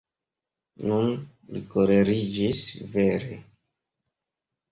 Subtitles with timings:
[0.91, 1.11] Nun
[1.57, 2.63] li koleriĝis
[2.95, 3.39] vere.